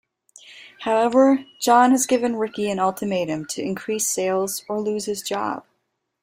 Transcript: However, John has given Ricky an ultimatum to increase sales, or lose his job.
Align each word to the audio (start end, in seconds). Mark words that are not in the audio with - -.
However, 0.79 1.45
John 1.59 1.91
has 1.91 2.07
given 2.07 2.37
Ricky 2.37 2.71
an 2.71 2.79
ultimatum 2.79 3.45
to 3.49 3.61
increase 3.61 4.07
sales, 4.07 4.65
or 4.67 4.79
lose 4.81 5.05
his 5.05 5.21
job. 5.21 5.63